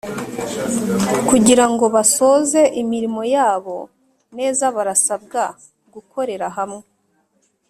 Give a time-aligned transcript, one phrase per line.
[1.29, 3.77] kugira ngo basoze imirimo yabo
[4.37, 5.43] neza barasabwa
[5.93, 6.83] gukorera hamwe